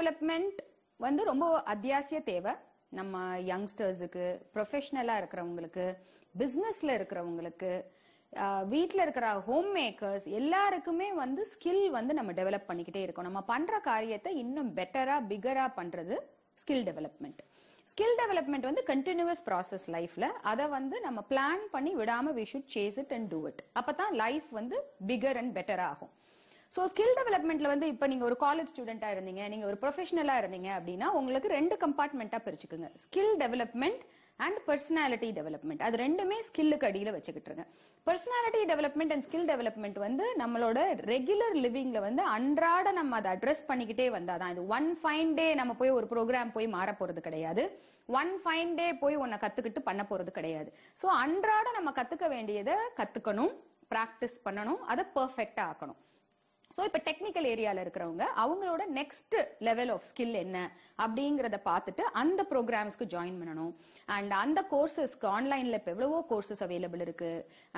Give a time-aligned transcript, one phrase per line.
[0.00, 0.58] Development
[1.04, 2.52] வந்து ரொம்ப அத்தியாவசிய தேவை.
[2.98, 3.16] நம்ம
[3.48, 4.22] யங்ஸ்டர்ஸுக்கு
[4.54, 5.84] ப்ரொஃபஷ்னலாக இருக்கிறவங்களுக்கு
[6.40, 7.70] பிஸ்னஸில் இருக்கிறவங்களுக்கு
[8.72, 13.28] வீட்டில் இருக்கிற ஹோம் மேக்கர்ஸ் எல்லாருக்குமே வந்து ஸ்கில் வந்து நம்ம டெவலப் பண்ணிக்கிட்டே இருக்கோம்.
[13.28, 16.16] நம்ம பண்ற காரியத்தை இன்னும் பெட்டரா பிகரா பண்றது
[16.62, 17.42] ஸ்கில் டெவலப்மெண்ட்
[17.92, 22.98] ஸ்கில் டெவலப்மெண்ட் வந்து கண்டினியூஸ் ப்ராசஸ் லைஃப்ல அதை வந்து நம்ம பிளான் பண்ணி விடாம we should chase
[23.04, 24.78] it and do it அப்பதான் லைஃப் வந்து
[25.10, 26.12] பிகர் அண்ட் பெட்டர் ஆகும்.
[26.74, 31.06] ஸோ ஸ்கில் டெவலப்மெண்ட்ல வந்து இப்போ நீங்க ஒரு காலேஜ் ஸ்டூடெண்டா இருந்தீங்க நீங்க ஒரு ப்ரொஃபஷனலா இருந்தீங்க அப்படின்னா
[31.18, 32.88] உங்களுக்கு ரெண்டு கம்பார்ட்மெண்ட்டா பிரிச்சுக்குங்க.
[33.04, 34.02] Skill development
[34.44, 37.64] and personality development அது ரெண்டுமே ஸ்கில்லுக்கு அடியில் வச்சுக்கிட்டு இருங்க
[38.06, 40.78] personality development and skill development வந்து நம்மளோட
[41.10, 45.96] ரெகுலர் லிவிங்ல வந்து அன்றாட நம்ம அதை அட்ரஸ் பண்ணிக்கிட்டே வந்தாதான் இது ஒன் ஃபைன் டே நம்ம போய்
[45.98, 47.64] ஒரு ப்ரோக்ராம் போய் மாற போறது கிடையாது.
[48.20, 50.70] ஒன் ஃபைன் டே போய் உன்னை கத்துக்கிட்டு பண்ண போறது கிடையாது.
[51.02, 53.52] ஸோ அன்றாட நம்ம கத்துக்க வேண்டியதை கத்துக்கணும்
[53.94, 56.00] பிராக்டிஸ் பண்ணணும் அதை பர்ஃபெக்டா ஆக்கணும்.
[56.76, 59.36] ஸோ இப்போ டெக்னிக்கல் ஏரியால இருக்கிறவங்க அவங்களோட நெக்ஸ்ட்
[59.68, 60.58] லெவல் ஆஃப் ஸ்கில் என்ன
[61.04, 63.72] அப்படிங்கறத பார்த்துட்டு அந்த ப்ரோக்ராம்ஸ்க்கு ஜாயின் பண்ணணும்.
[64.16, 67.30] அண்ட் அந்த கோர்சஸ்க்கு ஆன்லைன்ல இப்போ எவ்வளவோ கோர்சஸ் அவைலபிள் இருக்கு.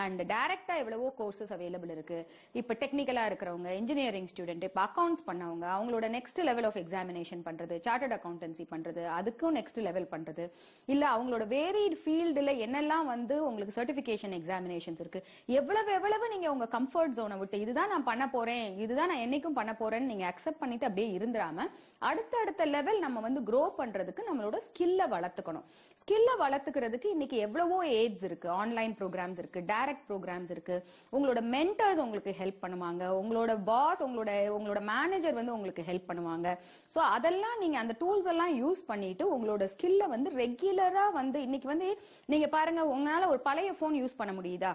[0.03, 2.19] அண்ட் டைரக்டா எவ்வளவோ கோர்சஸ் அவைலபிள் இருக்கு.
[2.61, 8.17] இப்போ டெக்னிக்கலா இருக்கிறவங்க இன்ஜினியரிங் ஸ்டூடெண்ட் இப்போ அக்கௌண்ட்ஸ் பண்ணவங்க அவங்களோட நெக்ஸ்ட் லெவல் ஆஃப் எக்ஸாமினேஷன் பண்றது சார்ட்டர்ட்
[8.19, 10.47] அக்கௌண்டன்சி பண்றது அதுக்கும் நெக்ஸ்ட் லெவல் பண்றது.
[10.95, 15.23] இல்ல அவங்களோட வேரிட் ஃபீல்டுல என்னெல்லாம் வந்து உங்களுக்கு சர்டிபிகேஷன் எக்ஸாமினேஷன்ஸ் இருக்கு.
[15.61, 19.75] எவ்வளவு எவ்வளவு நீங்க உங்க கம்ஃபர்ட் ஜோனை விட்டு இதுதான் நான் பண்ண போறேன் இதுதான் நான் என்னைக்கும் பண்ண
[19.80, 21.66] போறேன்னு நீங்க அக்செப்ட் பண்ணிட்டு அப்படியே இருந்துராம
[22.11, 25.66] அடுத்த அடுத்த லெவல் நம்ம வந்து க்ரோ பண்றதுக்கு நம்மளோட ஸ்கில்ல வளர்த்துக்கணும்.
[26.02, 30.77] ஸ்கில்ல வளர்த்துக்கிறதுக்கு இன்னைக்கு எவ்வளவோ ஏட்ஸ் இருக்கு ஆன்லைன் ப்ரோக்ராம்ஸ் இருக்கு டைரக்ட் ப்ரோக்ராம்ஸ் இருக்கு.
[31.16, 36.48] உங்களோட மென்டர்ஸ் உங்களுக்கு ஹெல்ப் பண்ணுவாங்க உங்களோட பாஸ் உங்களோட உங்களோட மேனேஜர் வந்து உங்களுக்கு ஹெல்ப் பண்ணுவாங்க.
[36.94, 41.91] சோ அதெல்லாம் நீங்க அந்த டூல்ஸ் எல்லாம் யூஸ் பண்ணிட்டு உங்களோட ஸ்கில்ல வந்து ரெகுலரா வந்து இன்னைக்கு வந்து
[42.33, 44.73] நீங்க பாருங்க உங்களால ஒரு பழைய போன் யூஸ் பண்ண முடியுதா?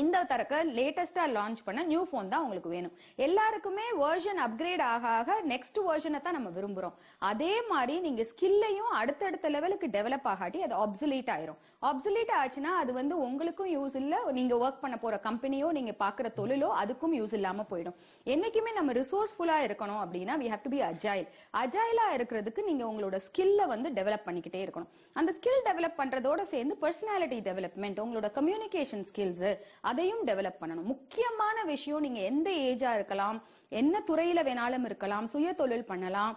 [0.00, 2.92] இந்த தரக்க லேட்டஸ்டா லான்ச் பண்ண நியூ ஃபோன் தான் உங்களுக்கு வேணும்.
[3.24, 6.94] எல்லாருக்குமே வெர்ஷன் அப்கிரேட் ஆக ஆக நெக்ஸ்ட் வெர்ஷனை தான் நம்ம விரும்புறோம்.
[7.30, 11.58] அதே மாதிரி நீங்க ஸ்கில்லையும் அடுத்தடுத்த லெவலுக்கு டெவலப் ஆகாட்டி அது ஆப்சலீட் ஆயிரும்.
[11.90, 16.70] ஆப்சலீட் ஆச்சுன்னா அது வந்து உங்களுக்கும் யூஸ் இல்ல நீங்க ஒர்க் பண்ண போற கம்பெனியோ நீங்க பாக்குற தொழிலோ
[16.84, 17.98] அதுக்கும் யூஸ் இல்லாம போயிடும்.
[18.36, 21.28] என்னைக்குமே நம்ம ரிசோர்ஸ்ஃபுல்லா இருக்கணும் அப்படின்னா we have to be agile
[21.64, 24.90] அஜைலா இருக்கிறதுக்கு நீங்க உங்களோட ஸ்கில்ல வந்து டெவலப் பண்ணிக்கிட்டே இருக்கணும்.
[25.20, 29.46] அந்த ஸ்கில் டெவலப் பண்றதோட சேர்ந்து பர்சனாலிட்டி டெவலப்மெண்ட் உங்களோட கம்யூனிகேஷன் ஸ்கில்ஸ்
[29.90, 30.90] அதையும் டெவலப் பண்ணணும்.
[30.92, 33.38] முக்கியமான விஷயம் நீங்க எந்த ஏஜா இருக்கலாம்
[33.80, 36.34] என்ன துறையில வேணாலும் இருக்கலாம் சுய தொழில் பண்ணலாம்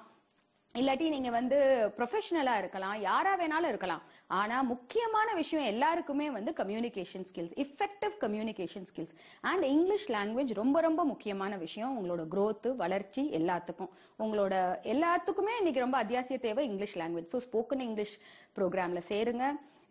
[0.76, 1.58] இல்லாட்டி நீங்க வந்து
[1.98, 4.02] ப்ரொஃபஷனலா இருக்கலாம் யாரா வேணாலும் இருக்கலாம்.
[4.40, 9.14] ஆனா முக்கியமான விஷயம் எல்லாருக்குமே வந்து communication skills effective communication skills
[9.52, 11.94] and English language ரொம்ப ரொம்ப முக்கியமான விஷயம்.
[12.00, 13.92] உங்களோட growth வளர்ச்சி எல்லாத்துக்கும்.
[14.24, 14.54] உங்களோட
[14.94, 18.16] எல்லாத்துக்குமே இன்னைக்கு ரொம்ப அத்தியாவசிய தேவை English language so spoken English
[18.60, 19.46] ப்ரோக்ராம்ல சேருங்க.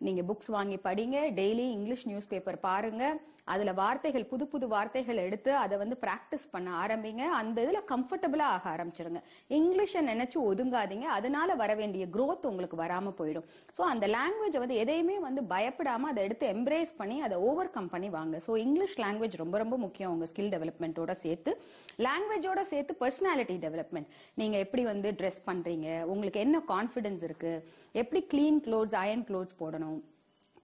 [0.05, 1.17] நீங்க புக்ஸ் வாங்கி படிங்க.
[1.41, 3.03] டெய்லி இங்கிலீஷ் நியூஸ் பேப்பர் பாருங்க.
[3.53, 7.23] அதுல வார்த்தைகள் புது புது வார்த்தைகள் எடுத்து அதை வந்து பிராக்டிஸ் பண்ண ஆரம்பிங்க.
[7.39, 9.21] அந்த இதுல கம்ஃபர்டபுளா ஆக ஆரம்பிச்சிருங்க
[9.57, 11.07] இங்கிலீஷை நினைச்சு ஒதுங்காதீங்க.
[11.17, 13.47] அதனால வர வேண்டிய க்ரோத் உங்களுக்கு வராம போயிடும்.
[13.77, 18.09] சோ அந்த லாங்குவேஜ் வந்து எதையுமே வந்து பயப்படாம அதை எடுத்து எம்ப்ரேஸ் பண்ணி அதை ஓவர் கம் பண்ணி
[18.09, 18.39] வாங்க.
[18.47, 21.53] சோ இங்கிலீஷ் லாங்குவேஜ் ரொம்ப ரொம்ப முக்கியம் உங்க ஸ்கில் டெவலப்மெண்ட்டோட சேர்த்து.
[22.07, 25.87] லாங்குவேஜோட சேர்த்து பர்சனாலிட்டி டெவலப்மெண்ட் நீங்க எப்படி வந்து ட்ரெஸ் பண்றீங்க?
[26.13, 27.53] உங்களுக்கு என்ன கான்ஃபிடன்ஸ் இருக்கு?
[27.91, 30.01] எப்படி கிளீன் க்ளோத்ஸ் அயன் க்ளோத்ஸ் போடணும்?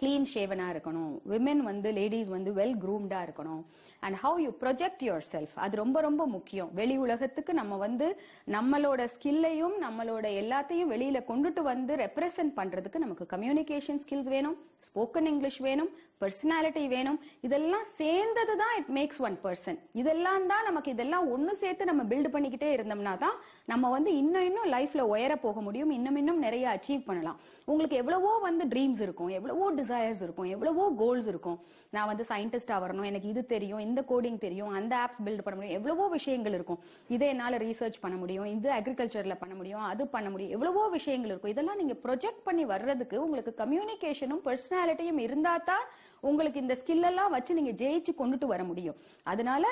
[0.02, 1.12] கிளீன் ஷேவனா இருக்கணும்.
[1.32, 3.62] விமென் வந்து லேடிஸ் வந்து வெல் க்ரூம்டா இருக்கணும்.
[4.06, 5.04] And how you project
[5.34, 6.70] yourself அது ரொம்ப ரொம்ப முக்கியம்.
[6.80, 8.08] வெளி உலகத்துக்கு நம்ம வந்து
[8.56, 14.58] நம்மளோட ஸ்கில்லையும் நம்மளோட எல்லாத்தையும் வெளியில கொண்டுட்டு வந்து ரெப்ரசென்ட் பண்றதுக்கு நமக்கு கம்யூனிகேஷன் ஸ்கில்ஸ் வேணும்
[14.88, 15.92] ஸ்போக்கன் இங்கிலீஷ் வேணும்
[16.22, 17.20] பர்சனாலிட்டி வேணும்.
[17.46, 22.34] இதெல்லாம் சேர்ந்தது தான் இட் மேக்ஸ் ஒன் பர்சன் இதெல்லாம் தான் நமக்கு இதெல்லாம் ஒன்று சேர்த்து நம்ம பில்ட்
[22.34, 23.38] பண்ணிக்கிட்டே இருந்தோம்னா தான்
[23.72, 25.94] நம்ம வந்து இன்னும் இன்னும் லைஃப்ல உயர போக முடியும்.
[25.98, 27.40] இன்னும் இன்னும் நிறைய அச்சீவ் பண்ணலாம்.
[27.70, 29.32] உங்களுக்கு எவ்வளவோ வந்து ட்ரீம்ஸ் இருக்கும்.
[29.40, 30.50] எவ்வளவோ டிசையர்ஸ் இருக்கும்.
[30.56, 31.58] எவ்வளவோ கோல்ஸ் இருக்கும்.
[31.96, 35.78] நான் வந்து சயின்டிஸ்டா வரணும் எனக்கு இது தெரியும் இந்த கோடிங் தெரியும் அந்த ஆப்ஸ் பில்ட் பண்ண முடியும்.
[35.80, 36.80] எவ்வளவோ விஷயங்கள் இருக்கும்.
[37.16, 40.54] இதை என்னால ரீசர்ச் பண்ண முடியும் இது அக்ரிகல்ச்சர்ல பண்ண முடியும் அது பண்ண முடியும்.
[40.58, 41.54] எவ்வளவோ விஷயங்கள் இருக்கும்.
[41.56, 45.86] இதெல்லாம் நீங்க ப்ரொஜெக்ட் பண்ணி வர்றதுக்கு உங்களுக்கு கம்யூனிகேஷனும் பர்சனாலிட்டியும் இருந்தா தான்
[46.30, 48.98] உங்களுக்கு இந்த ஸ்கில் எல்லாம் வச்சு நீங்க ஜெயிச்சு கொண்டுட்டு வர முடியும்.
[49.34, 49.66] அதனால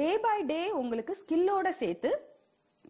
[0.00, 2.12] டே பை டே உங்களுக்கு ஸ்கில்லோட சேர்த்து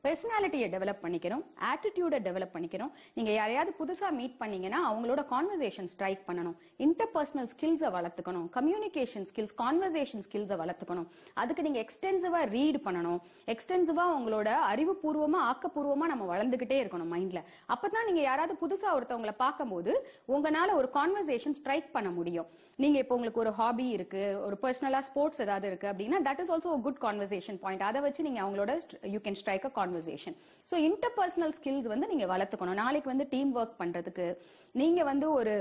[0.05, 2.93] பர்சனாலிட்டியை டெவலப் பண்ணிக்கிறோம் ஆட்டிடியூட டெவலப் பண்ணிக்கிறோம்.
[3.17, 6.57] நீங்க யாரையாவது புதுசா மீட் பண்ணீங்கன்னா அவங்களோட கான்வர்சேஷன் ஸ்ட்ரைக் பண்ணணும்.
[6.87, 8.47] இன்டர்பர்சனல் ஸ்கில்ஸை வளர்த்துக்கணும்.
[8.57, 11.07] கம்யூனிகேஷன் ஸ்கில்ஸ் கான்வர்சேஷன் ஸ்கில்ஸை வளர்த்துக்கணும்.
[11.43, 13.21] அதுக்கு நீங்க எக்ஸ்டென்சிவா ரீட் பண்ணணும்.
[13.55, 17.43] எக்ஸ்டென்சிவா உங்களோட அறிவுபூர்வமா ஆக்கப்பூர்வமா நம்ம வளர்ந்துகிட்டே இருக்கணும் மைண்ட்ல
[17.77, 19.95] அப்பதான் நீங்க யாராவது புதுசா ஒருத்தவங்களை பார்க்கும்போது
[20.35, 22.51] உங்களால ஒரு கான்வர்சேஷன் ஸ்ட்ரைக் பண்ண முடியும்.
[22.83, 26.71] நீங்க இப்போ உங்களுக்கு ஒரு ஹாபி இருக்கு ஒரு பர்சனலா ஸ்போர்ட்ஸ் ஏதாவது இருக்கு அப்படின்னா that is also
[26.87, 28.73] good conversation point அதை வச்சு நீங்க அவங்களோட
[29.15, 30.37] you can strike conversation
[30.71, 32.81] so interpersonal skills வந்து நீங்க வளர்த்துக்கணும்.
[32.83, 34.27] நாளைக்கு வந்து டீம் ஒர்க் பண்றதுக்கு
[34.73, 35.55] நீங்க வந்து ஒரு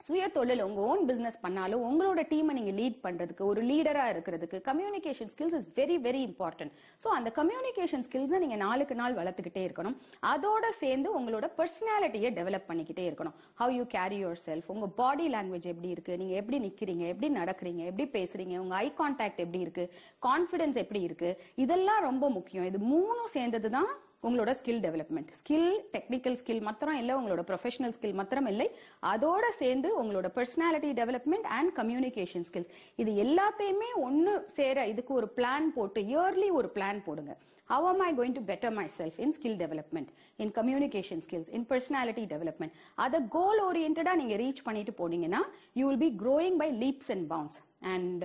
[0.00, 5.30] சுய தொழில் உங்க ஓன் பிசினஸ் பண்ணாலும் உங்களோட டீமை நீங்க லீட் பண்றதுக்கு ஒரு லீடரா இருக்கிறதுக்கு communication
[5.32, 6.72] skills is very very important
[7.02, 9.96] so அந்த கம்யூனிகேஷன் ஸ்கில்ஸை நீங்க நாளுக்கு நாள் வளர்த்துக்கிட்டே இருக்கணும்.
[10.32, 13.36] அதோட சேர்ந்து உங்களோட பர்சனாலிட்டியை டெவலப் பண்ணிக்கிட்டே இருக்கணும்.
[13.60, 17.84] How you carry yourself உங்க பாடி லாங்குவேஜ் எப்படி இருக்கு நீங்க எப்படி நிக்கிறீங்க எப்படி நடக்கிறீங்க
[17.90, 19.86] எப்படி பேசுறீங்க உங்க ஐ கான்டாக்ட் எப்படி இருக்கு
[20.28, 21.32] கான்ஃபிடன்ஸ் எப்படி இருக்கு
[21.64, 22.68] இதெல்லாம் ரொம்ப முக்கியம்.
[22.72, 23.90] இது மூணும் சேர்ந்தது தான்
[24.26, 28.66] உங்களோட skill development skill technical skill மாத்திரம் இல்லை உங்களோட ப்ரொஃபஷனல் ஸ்கில் மாத்திரம் இல்லை.
[29.12, 32.70] அதோட சேர்ந்து உங்களோட personality development and communication skills
[33.02, 37.34] இது எல்லாத்தையுமே ஒன்று சேர இதுக்கு ஒரு பிளான் போட்டு இயர்லி ஒரு பிளான் போடுங்க.
[37.68, 40.10] How am I going to better myself in skill development
[40.42, 42.74] in communication skills in personality development
[43.04, 45.42] அதை கோல் ஓரியன்டா நீங்க ரீச் பண்ணிட்டு போனீங்கன்னா
[45.80, 47.58] you will be growing by leaps and bounds
[47.94, 48.24] and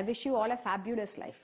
[0.00, 1.40] I wish you all a fabulous life